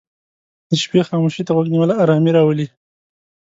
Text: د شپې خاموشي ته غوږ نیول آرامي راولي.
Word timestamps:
د 0.69 0.71
شپې 0.83 1.01
خاموشي 1.09 1.41
ته 1.45 1.51
غوږ 1.55 1.67
نیول 1.73 1.91
آرامي 2.03 2.31
راولي. 2.37 2.67